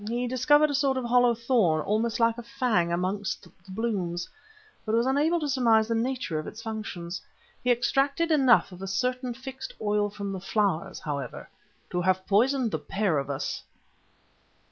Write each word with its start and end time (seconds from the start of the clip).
He 0.07 0.27
discovered 0.27 0.71
a 0.71 0.73
sort 0.73 0.97
of 0.97 1.05
hollow 1.05 1.35
thorn, 1.35 1.81
almost 1.81 2.19
like 2.19 2.35
a 2.39 2.41
fang, 2.41 2.91
amongst 2.91 3.43
the 3.43 3.51
blooms, 3.71 4.27
but 4.83 4.95
was 4.95 5.05
unable 5.05 5.39
to 5.39 5.47
surmise 5.47 5.87
the 5.87 5.93
nature 5.93 6.39
of 6.39 6.47
its 6.47 6.59
functions. 6.59 7.21
He 7.63 7.69
extracted 7.69 8.31
enough 8.31 8.71
of 8.71 8.81
a 8.81 8.87
certain 8.87 9.35
fixed 9.35 9.75
oil 9.79 10.09
from 10.09 10.31
the 10.33 10.39
flowers, 10.39 11.01
however, 11.01 11.51
to 11.91 12.01
have 12.01 12.25
poisoned 12.25 12.71
the 12.71 12.79
pair 12.79 13.19
of 13.19 13.29
us!" 13.29 13.61